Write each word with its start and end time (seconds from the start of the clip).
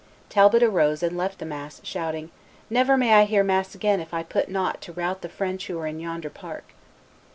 Talbot 0.29 0.63
arose 0.63 1.03
and 1.03 1.15
left 1.15 1.37
the 1.37 1.45
mass, 1.45 1.79
shouting, 1.83 2.31
"Never 2.71 2.97
may 2.97 3.13
I 3.13 3.25
hear 3.25 3.43
mass 3.43 3.75
again 3.75 3.99
if 3.99 4.15
I 4.15 4.23
put 4.23 4.49
not 4.49 4.81
to 4.81 4.91
rout 4.91 5.21
the 5.21 5.29
French 5.29 5.67
who 5.67 5.77
are 5.77 5.85
in 5.85 5.99
yonder 5.99 6.31
park." 6.31 6.69